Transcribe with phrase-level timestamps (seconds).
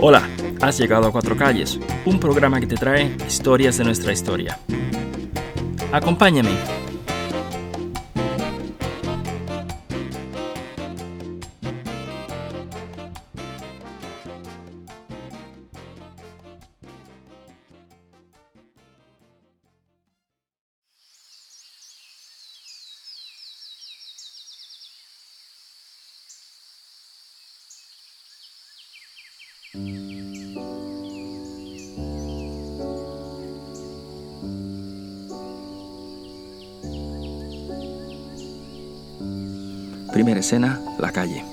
[0.00, 0.28] Hola,
[0.60, 4.58] has llegado a Cuatro Calles, un programa que te trae historias de nuestra historia.
[5.92, 6.77] Acompáñame.
[40.18, 41.44] Primera escena, la calle.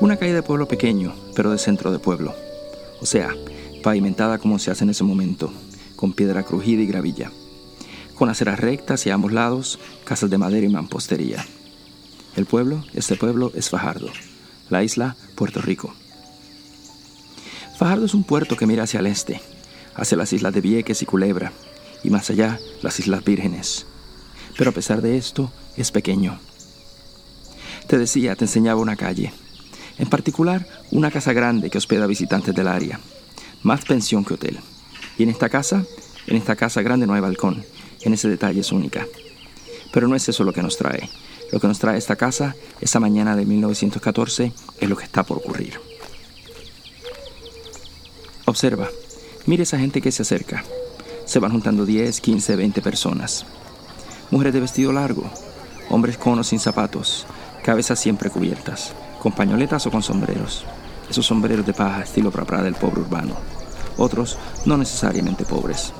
[0.00, 2.34] Una calle de pueblo pequeño, pero de centro de pueblo.
[3.00, 3.30] O sea,
[3.84, 5.52] pavimentada como se hace en ese momento,
[5.94, 7.30] con piedra crujida y gravilla.
[8.16, 11.46] Con aceras rectas y a ambos lados, casas de madera y mampostería.
[12.34, 14.08] El pueblo, este pueblo, es Fajardo.
[14.68, 15.94] La isla, Puerto Rico.
[17.78, 19.40] Fajardo es un puerto que mira hacia el este,
[19.94, 21.52] hacia las islas de Vieques y Culebra,
[22.02, 23.86] y más allá, las Islas Vírgenes.
[24.56, 26.40] Pero a pesar de esto, es pequeño.
[27.86, 29.32] Te decía, te enseñaba una calle.
[29.96, 32.98] En particular, una casa grande que hospeda visitantes del área.
[33.62, 34.58] Más pensión que hotel.
[35.16, 35.84] Y en esta casa,
[36.26, 37.64] en esta casa grande no hay balcón.
[38.00, 39.06] En ese detalle es única.
[39.92, 41.08] Pero no es eso lo que nos trae.
[41.52, 45.36] Lo que nos trae esta casa, esa mañana de 1914, es lo que está por
[45.36, 45.78] ocurrir.
[48.48, 48.88] Observa,
[49.44, 50.64] mire esa gente que se acerca.
[51.26, 53.44] Se van juntando 10, 15, 20 personas.
[54.30, 55.24] Mujeres de vestido largo,
[55.90, 57.26] hombres con o sin zapatos,
[57.62, 60.64] cabezas siempre cubiertas, con pañoletas o con sombreros.
[61.10, 63.34] Esos sombreros de paja estilo prapra del pobre urbano.
[63.98, 65.92] Otros no necesariamente pobres.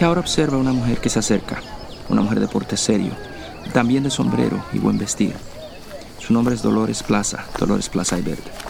[0.00, 1.60] Y ahora observa una mujer que se acerca,
[2.08, 3.14] una mujer de porte serio,
[3.72, 5.34] también de sombrero y buen vestir.
[6.20, 8.63] Su nombre es Dolores Plaza, Dolores Plaza y Verde.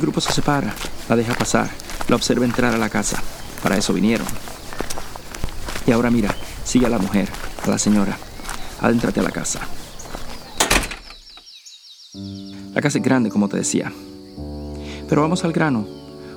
[0.00, 0.74] El grupo se separa,
[1.10, 1.68] la deja pasar,
[2.08, 3.22] la observa entrar a la casa.
[3.62, 4.26] Para eso vinieron.
[5.86, 6.34] Y ahora mira,
[6.64, 7.28] sigue a la mujer,
[7.62, 8.16] a la señora.
[8.80, 9.60] Adéntrate a la casa.
[12.72, 13.92] La casa es grande, como te decía.
[15.06, 15.86] Pero vamos al grano.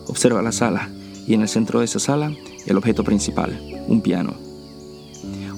[0.07, 0.90] Observa la sala
[1.25, 2.34] y en el centro de esa sala
[2.66, 3.57] el objeto principal,
[3.88, 4.34] un piano.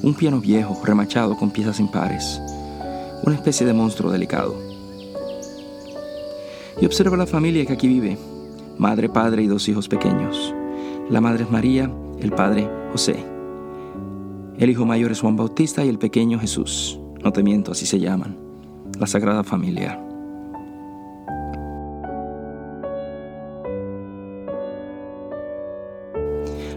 [0.04, 2.40] Un piano viejo, remachado con piezas impares.
[3.24, 4.65] Una especie de monstruo delicado
[6.80, 8.18] y observa la familia que aquí vive,
[8.78, 10.54] madre, padre y dos hijos pequeños.
[11.10, 13.24] La madre es María, el padre José.
[14.58, 17.00] El hijo mayor es Juan Bautista y el pequeño Jesús.
[17.24, 18.38] No te miento, así se llaman.
[19.00, 20.02] La Sagrada Familia.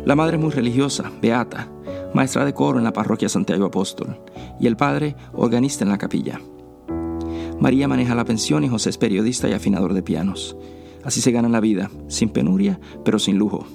[0.05, 1.69] La madre es muy religiosa, beata,
[2.15, 4.19] maestra de coro en la parroquia Santiago Apóstol,
[4.59, 6.41] y el padre, organista en la capilla.
[7.61, 10.57] María maneja la pensión y José es periodista y afinador de pianos.
[11.05, 13.67] Así se gana la vida, sin penuria, pero sin lujo.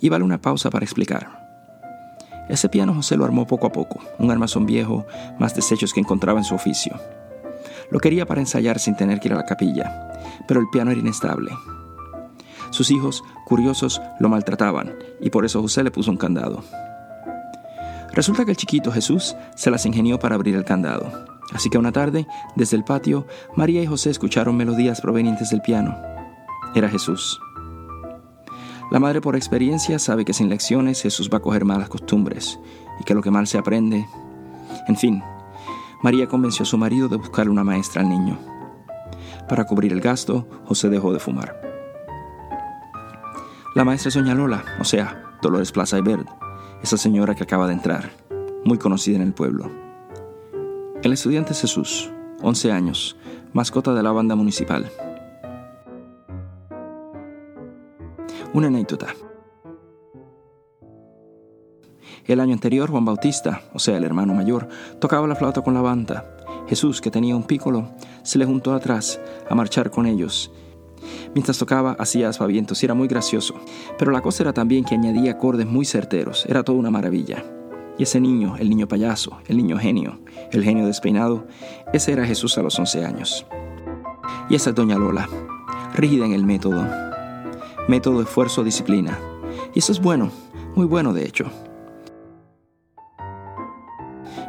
[0.00, 1.40] Y vale una pausa para explicar.
[2.48, 5.06] Ese piano José lo armó poco a poco, un armazón viejo,
[5.38, 6.98] más desechos que encontraba en su oficio.
[7.90, 10.10] Lo quería para ensayar sin tener que ir a la capilla,
[10.48, 11.52] pero el piano era inestable.
[12.70, 16.64] Sus hijos, curiosos, lo maltrataban, y por eso José le puso un candado.
[18.12, 21.26] Resulta que el chiquito Jesús se las ingenió para abrir el candado.
[21.52, 22.26] Así que una tarde,
[22.56, 23.26] desde el patio,
[23.56, 25.96] María y José escucharon melodías provenientes del piano.
[26.74, 27.40] Era Jesús.
[28.90, 32.58] La madre por experiencia sabe que sin lecciones Jesús va a coger malas costumbres
[33.00, 34.06] y que lo que mal se aprende...
[34.88, 35.22] En fin,
[36.02, 38.38] María convenció a su marido de buscarle una maestra al niño.
[39.48, 41.60] Para cubrir el gasto, José dejó de fumar.
[43.74, 44.34] La maestra es Doña
[44.80, 46.39] o sea, Dolores Plaza y Verde
[46.82, 48.10] esa señora que acaba de entrar,
[48.64, 49.70] muy conocida en el pueblo.
[51.02, 52.10] El estudiante Jesús,
[52.42, 53.16] 11 años,
[53.52, 54.90] mascota de la banda municipal.
[58.52, 59.08] Una anécdota.
[62.26, 64.68] El año anterior, Juan Bautista, o sea, el hermano mayor,
[65.00, 66.36] tocaba la flauta con la banda.
[66.68, 67.90] Jesús, que tenía un pícolo,
[68.22, 70.52] se le juntó atrás a marchar con ellos
[71.34, 73.54] Mientras tocaba, hacía aspavientos y era muy gracioso.
[73.98, 76.46] Pero la cosa era también que añadía acordes muy certeros.
[76.46, 77.44] Era toda una maravilla.
[77.98, 80.20] Y ese niño, el niño payaso, el niño genio,
[80.52, 81.46] el genio despeinado,
[81.92, 83.46] ese era Jesús a los 11 años.
[84.48, 85.28] Y esa es Doña Lola,
[85.94, 86.86] rígida en el método.
[87.88, 89.18] Método, esfuerzo, disciplina.
[89.74, 90.30] Y eso es bueno,
[90.74, 91.50] muy bueno de hecho.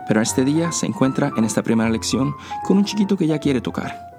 [0.07, 3.61] Pero este día se encuentra en esta primera lección con un chiquito que ya quiere
[3.61, 4.10] tocar.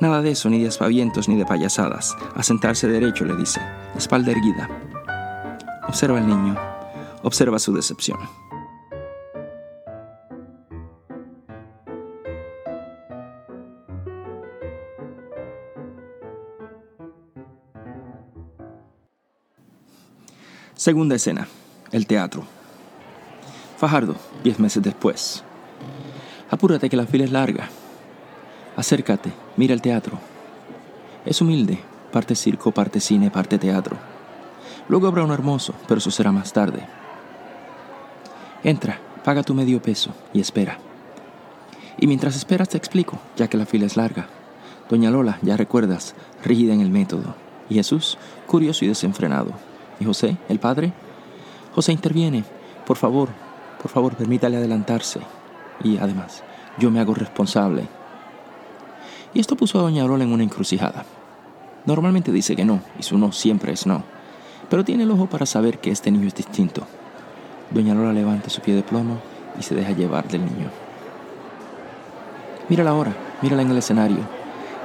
[0.00, 2.16] Nada de eso, ni de aspavientos, ni de payasadas.
[2.34, 3.60] A sentarse derecho, le dice,
[3.94, 4.66] espalda erguida.
[5.86, 6.56] Observa al niño,
[7.22, 8.18] observa su decepción.
[20.74, 21.46] Segunda escena,
[21.92, 22.44] el teatro.
[23.76, 25.44] Fajardo, diez meses después.
[26.50, 27.68] Apúrate que la fila es larga.
[28.76, 30.18] Acércate, mira el teatro.
[31.24, 31.80] Es humilde,
[32.12, 33.96] parte circo, parte cine, parte teatro.
[34.88, 36.86] Luego habrá uno hermoso, pero eso será más tarde.
[38.62, 40.78] Entra, paga tu medio peso y espera.
[41.98, 44.28] Y mientras esperas te explico, ya que la fila es larga.
[44.88, 47.34] Doña Lola, ya recuerdas, rígida en el método.
[47.68, 49.52] Y Jesús, curioso y desenfrenado.
[50.00, 50.92] ¿Y José, el padre?
[51.74, 52.44] José interviene.
[52.86, 53.28] Por favor,
[53.80, 55.20] por favor, permítale adelantarse.
[55.84, 56.42] Y además,
[56.78, 57.86] yo me hago responsable.
[59.32, 61.04] Y esto puso a Doña Lola en una encrucijada.
[61.86, 64.02] Normalmente dice que no, y su no siempre es no.
[64.68, 66.82] Pero tiene el ojo para saber que este niño es distinto.
[67.70, 69.18] Doña Lola levanta su pie de plomo
[69.58, 70.70] y se deja llevar del niño.
[72.68, 73.12] Mírala ahora,
[73.42, 74.18] mírala en el escenario.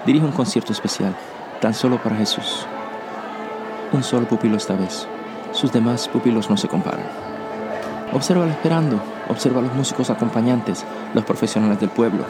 [0.06, 1.16] Dirige un concierto especial,
[1.62, 2.66] tan solo para Jesús.
[3.92, 5.08] Un solo pupilo esta vez.
[5.52, 7.06] Sus demás pupilos no se comparan.
[8.14, 12.24] Obsérvala esperando, observa a los músicos acompañantes, los profesionales del pueblo.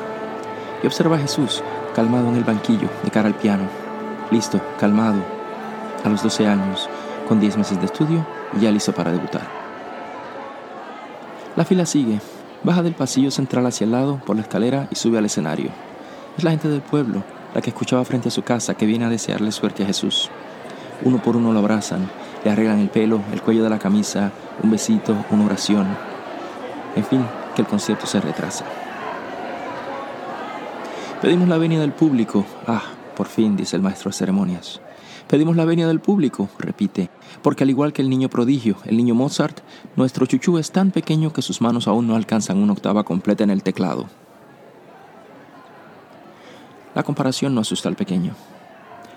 [0.84, 1.64] Y observa a Jesús,
[1.96, 3.64] calmado en el banquillo, de cara al piano.
[4.32, 5.20] Listo, calmado.
[6.04, 6.90] A los 12 años,
[7.28, 8.26] con 10 meses de estudio,
[8.60, 9.48] ya listo para debutar.
[11.56, 12.20] La fila sigue.
[12.64, 15.70] Baja del pasillo central hacia el lado, por la escalera y sube al escenario.
[16.38, 17.24] Es la gente del pueblo,
[17.54, 20.30] la que escuchaba frente a su casa, que viene a desearle suerte a Jesús.
[21.04, 22.10] Uno por uno lo abrazan,
[22.44, 24.32] le arreglan el pelo, el cuello de la camisa,
[24.62, 25.88] un besito, una oración.
[26.96, 27.26] En fin,
[27.56, 28.66] que el concierto se retrasa.
[31.22, 32.46] Pedimos la venia del público.
[32.68, 32.84] Ah,
[33.16, 34.82] por fin, dice el maestro de ceremonias.
[35.28, 37.10] Pedimos la venia del público, repite,
[37.42, 39.62] porque al igual que el niño prodigio, el niño Mozart,
[39.96, 43.50] nuestro chuchú es tan pequeño que sus manos aún no alcanzan una octava completa en
[43.50, 44.06] el teclado.
[46.94, 48.36] La comparación no asusta al pequeño.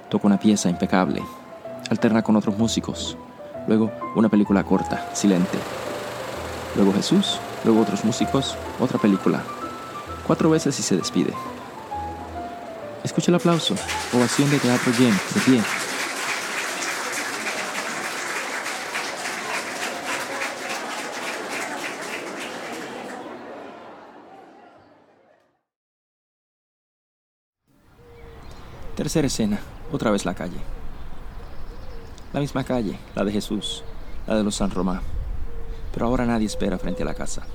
[0.08, 1.22] Toca una pieza impecable,
[1.90, 3.18] alterna con otros músicos,
[3.66, 5.58] luego una película corta, silente,
[6.74, 9.42] luego Jesús, luego otros músicos, otra película,
[10.26, 11.34] cuatro veces y se despide.
[13.08, 13.74] Escucha el aplauso,
[14.12, 15.62] ovación de teatro lleno, de pie.
[28.94, 29.58] Tercera escena,
[29.90, 30.60] otra vez la calle.
[32.34, 33.84] La misma calle, la de Jesús,
[34.26, 35.00] la de los San Román.
[35.94, 37.46] Pero ahora nadie espera frente a la casa.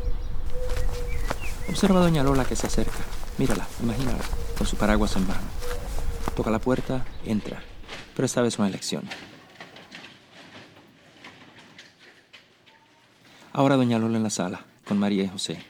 [1.70, 2.98] Observa a Doña Lola que se acerca.
[3.38, 4.18] Mírala, imagínala,
[4.58, 5.42] con su paraguas en mano.
[6.36, 7.62] Toca la puerta, entra,
[8.16, 9.04] pero esta vez una elección.
[13.52, 15.62] Ahora Doña Lola en la sala, con María y José.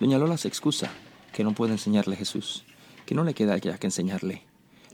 [0.00, 0.90] Doña Lola se excusa,
[1.32, 2.64] que no puede enseñarle a Jesús,
[3.06, 4.42] que no le queda ya que enseñarle.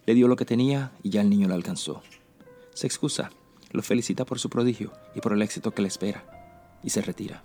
[0.07, 2.03] Le dio lo que tenía y ya el niño la alcanzó.
[2.75, 3.31] Se excusa,
[3.73, 6.25] lo felicita por su prodigio y por el éxito que le espera,
[6.83, 7.43] y se retira.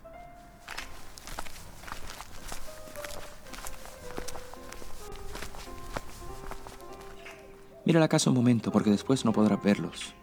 [7.86, 10.16] Mira la casa un momento, porque después no podrás verlos.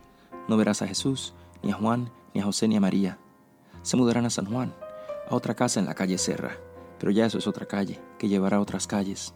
[0.49, 1.33] No verás a Jesús,
[1.63, 3.19] ni a Juan, ni a José, ni a María.
[3.83, 4.75] Se mudarán a San Juan,
[5.31, 6.57] a otra casa en la calle Serra,
[6.99, 9.33] pero ya eso es otra calle, que llevará a otras calles.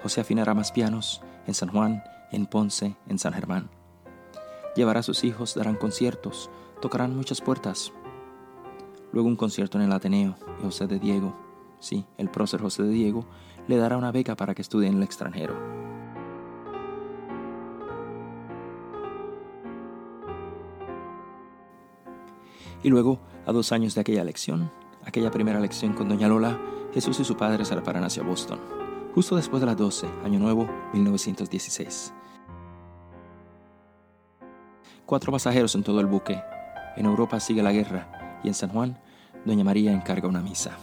[0.00, 3.68] José afinará más pianos en San Juan, en Ponce, en San Germán.
[4.76, 7.92] Llevará a sus hijos, darán conciertos, tocarán muchas puertas.
[9.12, 11.34] Luego un concierto en el Ateneo y José de Diego,
[11.80, 13.26] sí, el prócer José de Diego,
[13.66, 15.87] le dará una beca para que estudie en el extranjero.
[22.82, 24.70] Y luego, a dos años de aquella lección,
[25.04, 26.58] aquella primera lección con Doña Lola,
[26.94, 28.60] Jesús y su padre se reparan hacia Boston,
[29.14, 32.12] justo después de las 12, Año Nuevo, 1916.
[35.06, 36.40] Cuatro pasajeros en todo el buque.
[36.96, 38.98] En Europa sigue la guerra y en San Juan,
[39.44, 40.76] Doña María encarga una misa.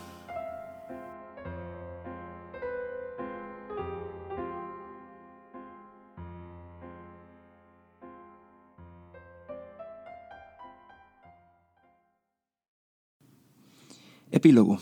[14.35, 14.77] Epílogo.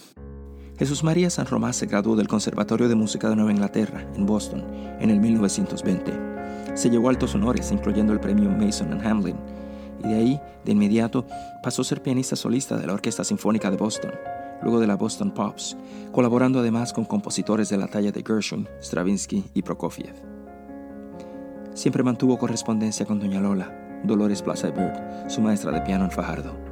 [0.78, 4.66] Jesús María San Román se graduó del Conservatorio de Música de Nueva Inglaterra, en Boston,
[5.00, 6.34] en el 1920
[6.74, 9.38] se llevó altos honores, incluyendo el premio Mason and Hamlin,
[10.04, 11.26] y de ahí, de inmediato,
[11.62, 14.12] pasó a ser pianista solista de la Orquesta Sinfónica de Boston,
[14.62, 15.78] luego de la Boston Pops,
[16.12, 20.16] colaborando además con compositores de la talla de Gershwin, Stravinsky y Prokofiev.
[21.74, 26.63] Siempre mantuvo correspondencia con doña Lola, Dolores Plaza Bird, su maestra de piano en Fajardo.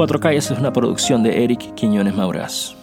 [0.00, 2.79] Cuatro Calles es una producción de Eric Quiñones Mauraz.